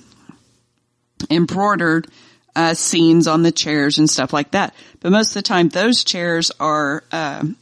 [1.29, 2.07] embroidered
[2.55, 4.73] uh, scenes on the chairs and stuff like that.
[5.01, 7.57] But most of the time, those chairs are um,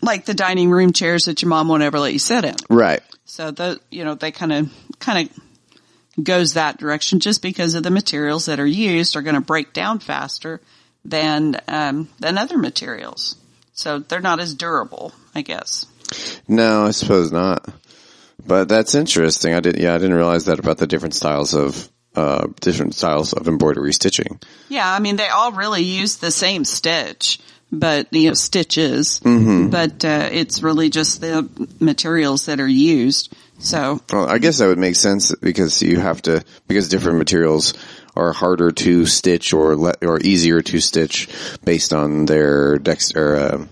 [0.00, 2.56] like the dining room chairs that your mom won't ever let you sit in.
[2.70, 3.02] right.
[3.26, 7.82] So the you know they kind of kind of goes that direction just because of
[7.82, 10.60] the materials that are used are going to break down faster
[11.04, 13.36] than um, than other materials.
[13.72, 15.86] So they're not as durable, I guess.
[16.46, 17.66] No, I suppose not.
[18.44, 19.54] But that's interesting.
[19.54, 19.78] I did.
[19.78, 23.92] Yeah, I didn't realize that about the different styles of uh different styles of embroidery
[23.92, 24.38] stitching.
[24.68, 27.38] Yeah, I mean they all really use the same stitch,
[27.70, 29.20] but you know stitches.
[29.20, 31.48] But uh, it's really just the
[31.80, 33.32] materials that are used.
[33.60, 37.74] So Well, I guess that would make sense because you have to because different materials
[38.14, 41.28] are harder to stitch or le- or easier to stitch
[41.64, 43.66] based on their dex or uh,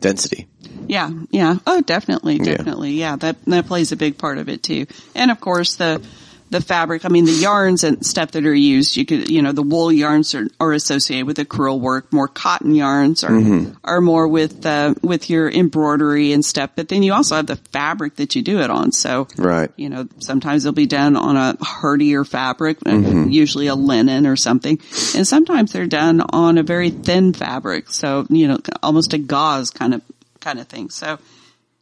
[0.00, 0.48] density.
[0.86, 1.58] Yeah, yeah.
[1.66, 2.92] Oh, definitely, definitely.
[2.92, 4.86] Yeah, that that plays a big part of it too.
[5.14, 6.04] And of course, the
[6.52, 7.04] the fabric.
[7.04, 9.90] I mean, the yarns and stuff that are used, you could, you know, the wool
[9.90, 12.12] yarns are, are associated with the crewel work.
[12.12, 13.72] More cotton yarns are, Mm-hmm.
[13.82, 16.70] are more with, uh, with your embroidery and stuff.
[16.76, 18.92] But then you also have the fabric that you do it on.
[18.92, 19.70] So, Right.
[19.76, 23.30] you know, sometimes they'll be done on a hardier fabric, uh, Mm-hmm.
[23.30, 24.78] usually a linen or something.
[25.16, 27.90] And sometimes they're done on a very thin fabric.
[27.90, 30.02] So, you know, almost a gauze kind of,
[30.40, 30.90] kind of thing.
[30.90, 31.18] So,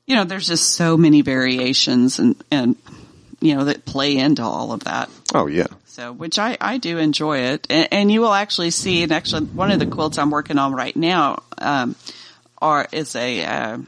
[0.06, 2.76] you know, there's just so many variations and, and,
[3.40, 5.10] you know, that play into all of that.
[5.34, 5.66] Oh yeah.
[5.86, 7.66] So, which I, I do enjoy it.
[7.68, 10.72] And, and you will actually see, and actually one of the quilts I'm working on
[10.72, 11.96] right now, um,
[12.62, 13.78] are, is a, uh,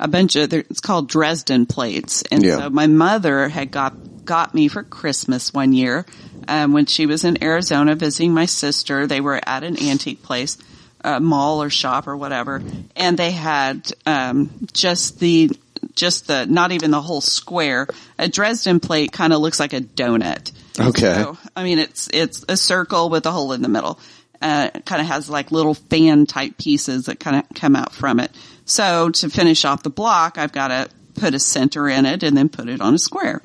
[0.00, 2.22] a bunch of, it's called Dresden plates.
[2.30, 2.56] And Yeah.
[2.56, 3.94] so my mother had got,
[4.24, 6.06] got me for Christmas one year,
[6.48, 9.06] um, when she was in Arizona visiting my sister.
[9.06, 10.56] They were at an antique place,
[11.04, 12.62] uh, mall or shop or whatever.
[12.96, 15.50] And they had, um, just the,
[15.94, 17.86] just the, not even the whole square.
[18.18, 20.52] A Dresden plate kind of looks like a donut.
[20.78, 21.14] Okay.
[21.14, 23.98] So, I mean, it's, it's a circle with a hole in the middle.
[24.40, 27.92] Uh, it kind of has like little fan type pieces that kind of come out
[27.92, 28.32] from it.
[28.64, 32.36] So to finish off the block, I've got to put a center in it and
[32.36, 33.42] then put it on a square.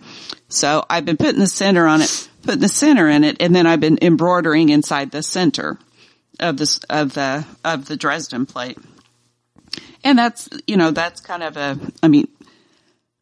[0.49, 3.67] So I've been putting the center on it, putting the center in it, and then
[3.67, 5.77] I've been embroidering inside the center
[6.39, 8.77] of this, of the, of the Dresden plate.
[10.03, 12.27] And that's, you know, that's kind of a, I mean,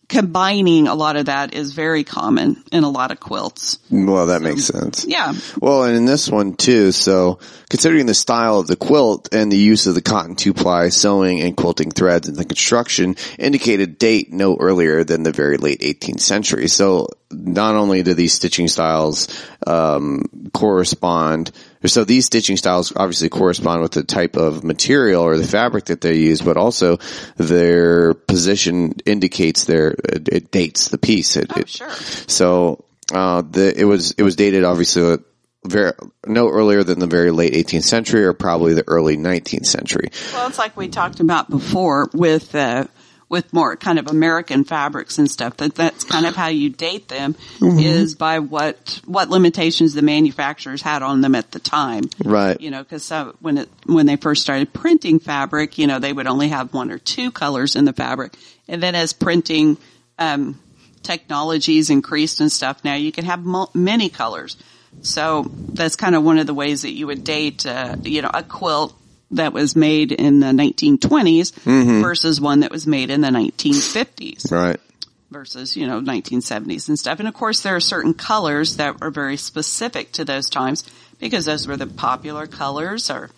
[0.08, 3.80] combining a lot of that is very common in a lot of quilts.
[3.90, 5.06] Well, that makes sense.
[5.08, 5.34] Yeah.
[5.60, 9.58] Well, and in this one too, so considering the style of the quilt and the
[9.58, 14.58] use of the cotton two-ply sewing and quilting threads in the construction indicated date no
[14.58, 16.68] earlier than the very late 18th century.
[16.68, 19.28] So not only do these stitching styles
[19.66, 21.52] um, correspond,
[21.88, 26.02] so these stitching styles obviously correspond with the type of material or the fabric that
[26.02, 26.98] they use, but also
[27.38, 31.36] their position indicates their it, it dates the piece.
[31.38, 31.90] It, Oh, it- sure.
[31.92, 35.18] so uh, the it was it was dated obviously
[35.66, 35.92] very
[36.28, 40.10] no earlier than the very late 18th century or probably the early 19th century.
[40.34, 42.86] Well, it's like we talked about before with, uh,
[43.28, 45.58] with more kind of American fabrics and stuff.
[45.58, 50.82] That that's kind of how you date them is by what what limitations the manufacturers
[50.82, 52.04] had on them at the time.
[52.24, 52.60] Right.
[52.60, 53.10] You know, because
[53.40, 56.92] when it when they first started printing fabric, you know, they would only have one
[56.92, 58.34] or two colors in the fabric,
[58.68, 59.78] and then as printing
[60.20, 60.60] um,
[61.04, 64.58] technologies increased and stuff, now you can have mul- many colors.
[65.02, 68.32] So that's kind of one of the ways that you would date, uh, you know,
[68.34, 68.96] a quilt
[69.36, 71.54] that was made in the 1920s
[72.02, 74.80] versus one that was made in the 1950s Right.
[75.32, 77.20] versus, you know, 1970s and stuff.
[77.20, 80.84] And of course there are certain colors that are very specific to those times
[81.20, 83.30] because those were the popular colors or,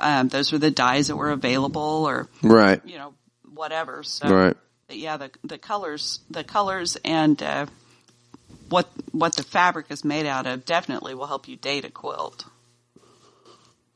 [0.00, 2.80] um, those were the dyes that were available or, Right.
[2.84, 3.14] you know,
[3.54, 4.02] whatever.
[4.02, 4.56] So, Right.
[4.90, 7.66] yeah, the, the colors, the colors and, uh,
[8.68, 12.44] what, what the fabric is made out of definitely will help you date a quilt.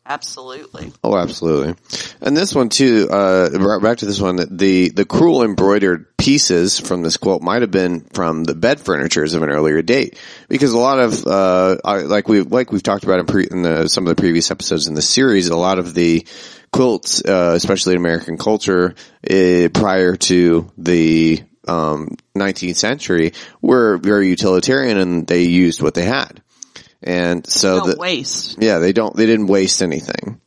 [0.08, 0.92] Absolutely.
[1.02, 1.74] Oh, absolutely.
[2.20, 6.78] And this one too, uh, right back to this one, the, the crewel embroidered pieces
[6.78, 10.16] from this quilt might have been from the bed furnitures of an earlier date.
[10.48, 13.88] Because a lot of, uh, like we've, like we've talked about in, pre, in the,
[13.88, 16.24] some of the previous episodes in the series, a lot of the
[16.72, 18.94] quilts, uh, especially in American culture,
[19.28, 26.04] uh, prior to the, um, 19th century were very utilitarian and they used what they
[26.04, 26.42] had.
[27.02, 28.56] And so the, waste.
[28.60, 30.40] yeah, they don't, they didn't waste anything.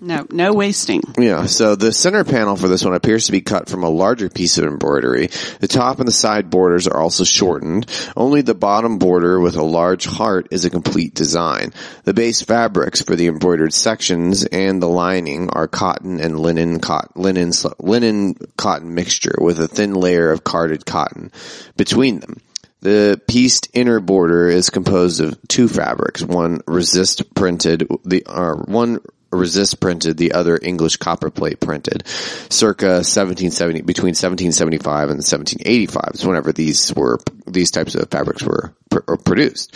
[0.00, 1.02] No, no wasting.
[1.18, 4.28] Yeah, so the center panel for this one appears to be cut from a larger
[4.28, 5.26] piece of embroidery.
[5.58, 7.86] The top and the side borders are also shortened.
[8.16, 11.72] Only the bottom border with a large heart is a complete design.
[12.04, 17.20] The base fabrics for the embroidered sections and the lining are cotton and linen cotton,
[17.20, 21.32] linen, linen cotton mixture with a thin layer of carded cotton
[21.76, 22.40] between them.
[22.80, 29.00] The pieced inner border is composed of two fabrics, one resist printed, the, uh, one
[29.30, 32.06] resist printed, the other English copperplate printed,
[32.48, 38.72] circa 1770, between 1775 and 1785 is whenever these were, these types of fabrics were
[38.90, 39.72] pr- produced.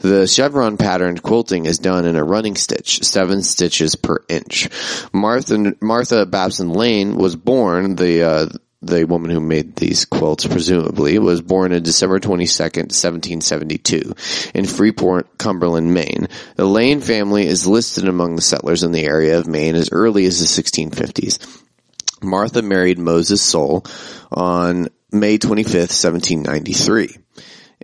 [0.00, 4.68] The chevron patterned quilting is done in a running stitch, seven stitches per inch.
[5.12, 8.48] Martha, Martha Babson Lane was born, the, uh,
[8.86, 14.14] the woman who made these quilts, presumably, was born on December 22nd, 1772,
[14.54, 16.28] in Freeport, Cumberland, Maine.
[16.56, 20.26] The Lane family is listed among the settlers in the area of Maine as early
[20.26, 21.62] as the 1650s.
[22.22, 23.84] Martha married Moses Soule
[24.30, 27.25] on May 25th, 1793.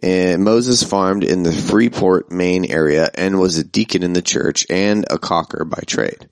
[0.02, 5.04] Moses farmed in the Freeport, Maine area and was a deacon in the church and
[5.10, 6.28] a caulker by trade.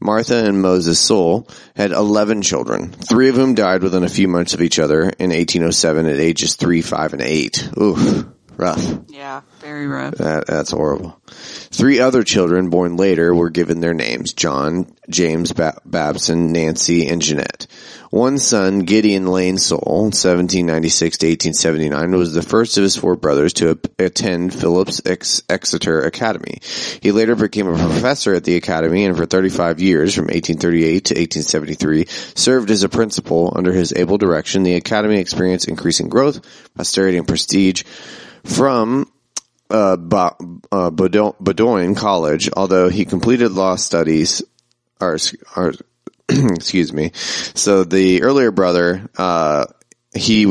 [0.00, 4.54] Martha and Moses Soule had 11 children, three of whom died within a few months
[4.54, 7.70] of each other in 1807 at ages 3, 5, and 8.
[7.80, 8.26] Oof.
[8.56, 8.98] Rough.
[9.08, 10.14] Yeah, very rough.
[10.16, 11.18] That, that's horrible.
[11.26, 17.22] Three other children born later were given their names, John, James ba- Babson, Nancy, and
[17.22, 17.66] Jeanette.
[18.10, 23.54] One son, Gideon Lane Soule, 1796 to 1879, was the first of his four brothers
[23.54, 26.58] to attend Phillips Ex- Exeter Academy.
[27.00, 31.14] He later became a professor at the academy and for 35 years, from 1838 to
[31.14, 33.52] 1873, served as a principal.
[33.56, 36.40] Under his able direction, the academy experienced increasing growth,
[36.76, 37.82] posterity, and prestige
[38.44, 39.10] from
[39.70, 40.36] uh, Ba-
[40.70, 44.42] uh, Bowdoin College, although he completed law studies,
[45.00, 45.18] or,
[45.56, 45.72] or
[46.28, 47.10] excuse me.
[47.14, 49.66] So the earlier brother, uh,
[50.14, 50.46] he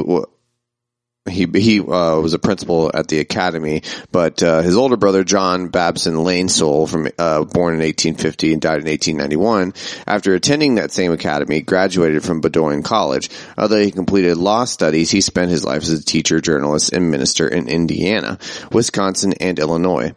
[1.29, 5.69] he he uh, was a principal at the academy, but uh, his older brother John
[5.69, 9.73] Babson Lane Soule, from uh, born in 1850 and died in 1891,
[10.05, 13.29] after attending that same academy, graduated from Bowdoin College.
[13.57, 17.47] Although he completed law studies, he spent his life as a teacher, journalist, and minister
[17.47, 18.37] in Indiana,
[18.73, 20.13] Wisconsin, and Illinois.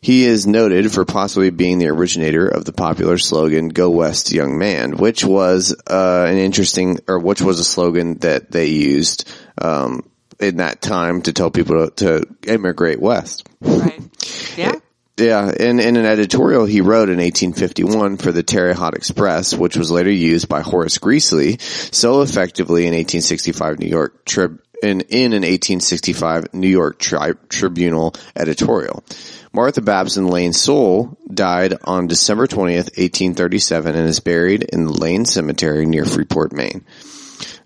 [0.00, 4.58] He is noted for possibly being the originator of the popular slogan "Go West, Young
[4.58, 9.28] Man," which was uh, an interesting, or which was a slogan that they used.
[9.60, 10.02] Um,
[10.40, 13.48] in that time to tell people to, to immigrate west.
[13.60, 14.00] Right.
[14.56, 14.74] Yeah.
[15.16, 19.76] Yeah, in, in an editorial he wrote in 1851 for the Terre Haute Express, which
[19.76, 25.32] was later used by Horace Greeley so effectively in 1865 New York trib, in, in
[25.32, 29.02] an 1865 New York tri- Tribunal editorial.
[29.52, 35.24] Martha Babson Lane Soule died on December 20th, 1837 and is buried in the Lane
[35.24, 36.84] Cemetery near Freeport, Maine.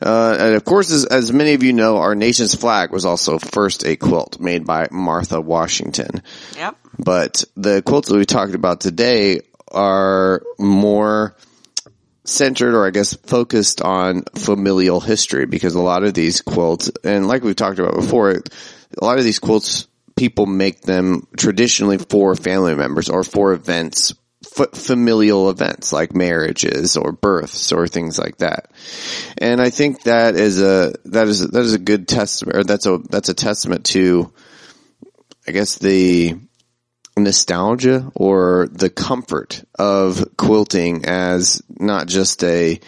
[0.01, 3.39] Uh, and of course, as, as many of you know, our nation's flag was also
[3.39, 6.23] first a quilt made by Martha Washington.
[6.57, 6.77] Yep.
[6.99, 11.37] But the quilts that we talked about today are more
[12.25, 17.27] centered or I guess focused on familial history because a lot of these quilts, and
[17.27, 22.35] like we've talked about before, a lot of these quilts, people make them traditionally for
[22.35, 24.15] family members or for events
[24.59, 28.71] f- familial events like marriages or births or things like that.
[29.39, 32.87] And I think that is a that is that is a good testament or that's
[32.87, 34.33] a that's a testament to
[35.47, 36.39] I guess the
[37.17, 42.81] nostalgia or the comfort of quilting as not just a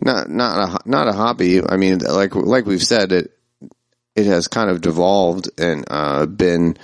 [0.00, 1.62] not not a not a hobby.
[1.64, 3.32] I mean like like we've said it
[4.14, 6.76] it has kind of devolved and uh, been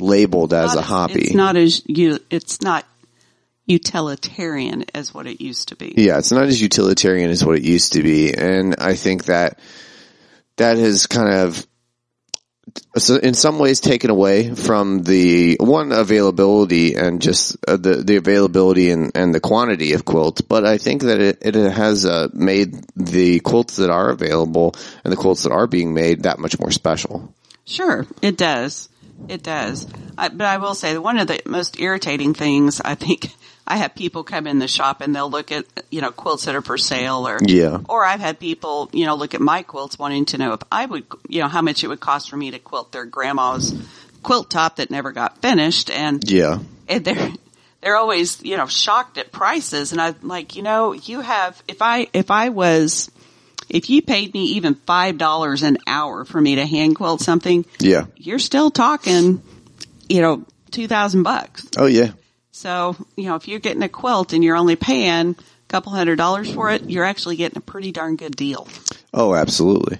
[0.00, 1.22] labeled as a hobby.
[1.22, 2.18] It's not as you.
[2.30, 2.84] It's not
[3.66, 5.94] utilitarian as what it used to be.
[5.96, 9.58] Yeah, it's not as utilitarian as what it used to be, and I think that
[10.56, 11.66] that has kind of,
[12.96, 18.16] so in some ways, taken away from the one availability and just uh, the the
[18.16, 20.40] availability and, and the quantity of quilts.
[20.40, 24.74] But I think that it, it has uh, made the quilts that are available
[25.04, 27.32] and the quilts that are being made that much more special.
[27.64, 28.88] Sure, it does.
[29.28, 29.86] It does.
[30.18, 33.28] I, but I will say that one of the most irritating things I think
[33.66, 36.54] I have people come in the shop and they'll look at you know quilts that
[36.56, 37.78] are for sale or Yeah.
[37.88, 40.86] or I've had people you know look at my quilts wanting to know if I
[40.86, 43.72] would you know how much it would cost for me to quilt their grandma's
[44.22, 46.58] quilt top that never got finished and Yeah,
[46.88, 47.30] and they're
[47.80, 51.80] they're always you know shocked at prices and I'm like you know you have if
[51.80, 53.10] I if I was
[53.70, 57.64] if you paid me even five dollars an hour for me to hand quilt something
[57.78, 58.06] yeah.
[58.16, 59.42] you're still talking
[60.08, 62.12] you know two thousand bucks Oh yeah.
[62.50, 66.16] so you know if you're getting a quilt and you're only paying a couple hundred
[66.16, 68.68] dollars for it you're actually getting a pretty darn good deal
[69.12, 69.98] Oh, absolutely.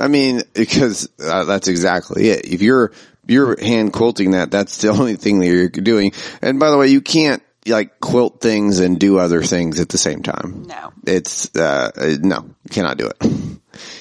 [0.00, 2.46] I mean, because uh, that's exactly it.
[2.52, 2.90] If you're
[3.28, 6.10] you're hand quilting that, that's the only thing that you're doing.
[6.42, 9.98] And by the way, you can't like quilt things and do other things at the
[9.98, 10.64] same time.
[10.66, 11.90] no It's uh
[12.22, 13.58] no, you cannot do it.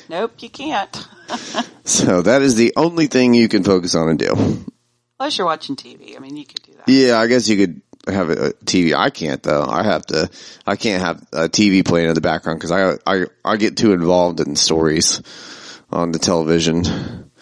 [0.10, 1.08] nope you can't
[1.86, 4.66] So that is the only thing you can focus on and do.
[5.20, 7.82] unless you're watching tv i mean you could do that Yeah, I guess you could
[8.08, 8.94] have a TV.
[8.94, 9.64] I can't though.
[9.64, 10.30] I have to.
[10.68, 13.94] I can't have a TV playing in the background because I I I get too
[13.94, 15.22] involved in stories
[15.90, 16.84] on the television.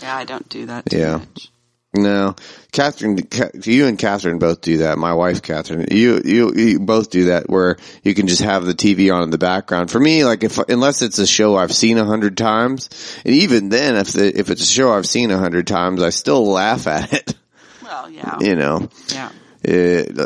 [0.01, 1.17] yeah i don't do that too Yeah.
[1.17, 1.50] much
[1.93, 2.35] No,
[2.71, 3.19] Catherine,
[3.63, 4.97] you and Catherine both do that.
[4.97, 8.73] My wife, Catherine, you, you, you both do that where you can just have the
[8.73, 9.91] TV on in the background.
[9.91, 12.89] For me, like if, unless it's a show I've seen a hundred times,
[13.25, 16.11] and even then, if the, if it's a show I've seen a hundred times, I
[16.11, 17.35] still laugh at it.
[17.83, 19.31] well yeah You know, yeah
[19.63, 20.17] it,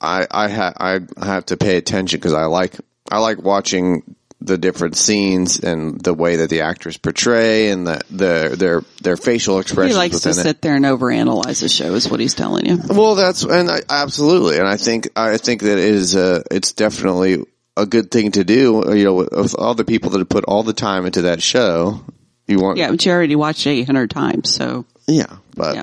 [0.00, 2.74] I, I, ha- I have to pay attention because I like,
[3.10, 8.00] I like watching the different scenes and the way that the actors portray and the,
[8.10, 10.34] the their, their facial expressions He likes to it.
[10.34, 12.78] sit there and overanalyze a show, is what he's telling you.
[12.88, 16.72] Well, that's and I, absolutely, and I think I think that it is uh it's
[16.72, 17.42] definitely
[17.76, 18.84] a good thing to do.
[18.94, 21.42] You know, with, with all the people that have put all the time into that
[21.42, 22.04] show,
[22.46, 22.76] You want?
[22.78, 25.82] Yeah, but you already watched 800 times, so Yeah, but yeah.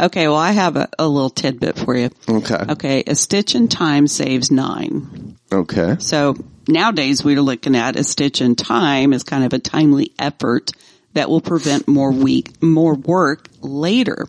[0.00, 2.10] Okay, well, I have a, a little tidbit for you.
[2.28, 5.36] okay, Okay, a stitch in time saves nine.
[5.52, 6.36] okay, So
[6.66, 10.70] nowadays we're looking at a stitch in time as kind of a timely effort
[11.12, 14.26] that will prevent more week, more work later.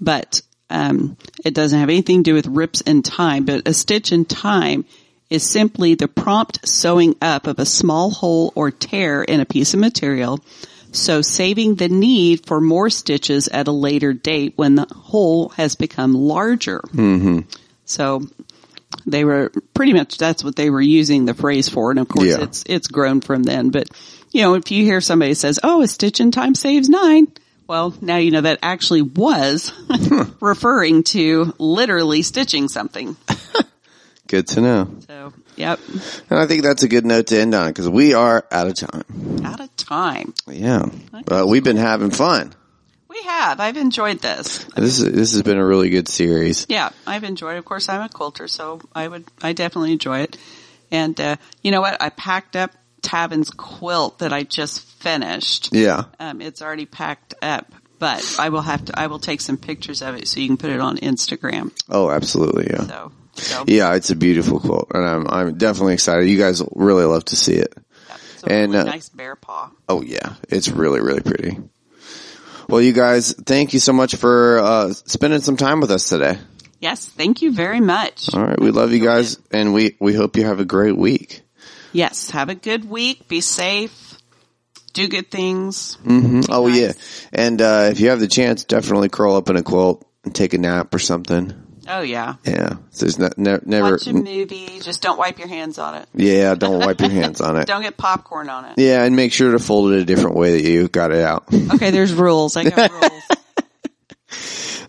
[0.00, 4.12] But, um, it doesn't have anything to do with rips in time, but a stitch
[4.12, 4.84] in time
[5.30, 9.74] is simply the prompt sewing up of a small hole or tear in a piece
[9.74, 10.38] of material.
[10.94, 15.74] So saving the need for more stitches at a later date when the hole has
[15.74, 16.80] become larger.
[16.88, 17.40] Mm-hmm.
[17.84, 18.22] So
[19.04, 22.26] they were pretty much that's what they were using the phrase for, and of course
[22.28, 22.42] Yeah.
[22.42, 23.70] it's it's grown from then.
[23.70, 23.88] But
[24.30, 27.26] you know, if you hear somebody says, "Oh, a stitch in time saves nine,
[27.66, 29.72] well, now you know that actually was
[30.40, 33.16] referring to literally stitching something.
[34.34, 34.88] good to know.
[35.06, 35.78] So, yep,
[36.30, 38.74] And I think that's a good note to end on because we are out of
[38.74, 39.40] time.
[39.44, 40.34] out of time.
[40.48, 40.86] Yeah,
[41.26, 42.52] but we've been having fun.
[43.08, 43.60] We have.
[43.60, 44.64] I've enjoyed this.
[44.76, 46.66] This is, this has been a really good series.
[46.68, 47.54] Yeah, I've enjoyed.
[47.54, 47.58] it.
[47.58, 50.36] Of course, I'm a quilter, so I would, I definitely enjoy it.
[50.90, 52.02] And uh, you know what?
[52.02, 52.72] I packed up
[53.02, 55.68] Tavin's quilt that I just finished.
[55.72, 58.98] Yeah, Um, it's already packed up, but I will have to.
[58.98, 61.70] I will take some pictures of it so you can put it on Instagram.
[61.88, 62.86] oh, absolutely, yeah.
[62.86, 66.28] So, so Yeah, it's a beautiful quote, and I'm I'm definitely excited.
[66.28, 67.74] You guys will really love to see it.
[68.08, 68.16] yeah,
[68.52, 69.70] and, really uh, nice bear paw.
[69.88, 71.58] Oh yeah, it's really really pretty.
[72.68, 76.38] Well, you guys, thank you so much for uh, spending some time with us today.
[76.80, 78.34] Yes, thank you very much.
[78.34, 81.42] All right, we love you guys, and we we hope you have a great week.
[81.92, 83.28] Yes, have a good week.
[83.28, 84.18] Be safe.
[84.94, 85.98] Do good things.
[86.06, 86.78] Oh nice.
[86.78, 86.92] yeah,
[87.32, 90.54] and uh, if you have the chance, definitely curl up in a quilt and take
[90.54, 91.52] a nap or something.
[91.88, 92.34] Oh yeah.
[92.44, 93.92] Yeah, so there's ne- ne- never.
[93.92, 94.80] Watch a movie.
[94.80, 96.08] Just don't wipe your hands on it.
[96.14, 97.66] Yeah, don't wipe your hands on it.
[97.66, 98.72] Don't get popcorn on it.
[98.78, 101.44] Yeah, and make sure to fold it a different way that you got it out.
[101.74, 102.56] Okay, there's rules.
[102.56, 103.22] I got rules.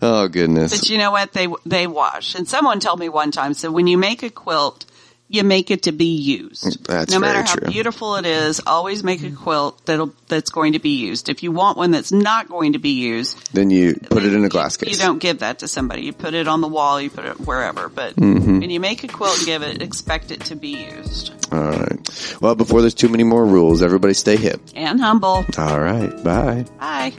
[0.02, 0.78] Oh goodness.
[0.78, 1.32] But you know what?
[1.32, 2.34] They they wash.
[2.34, 4.84] And someone told me one time, so when you make a quilt,
[5.28, 6.86] you make it to be used.
[6.86, 7.68] That's no matter how true.
[7.70, 11.28] beautiful it is, always make a quilt that'll that's going to be used.
[11.28, 14.40] If you want one that's not going to be used, Then you put it in
[14.40, 14.90] a you- glass case.
[14.92, 16.02] You don't give that to somebody.
[16.02, 17.00] You put it on the wall.
[17.00, 17.88] You put it wherever.
[17.88, 18.60] But Mm-hmm.
[18.60, 19.82] when you make a quilt, and give it.
[19.82, 22.36] Expect it to be used All right.
[22.40, 24.60] Well, before there's too many more rules, everybody stay hip.
[24.74, 25.44] and humble.
[25.58, 26.10] All right.
[26.24, 26.64] Bye.
[26.78, 27.12] Bye.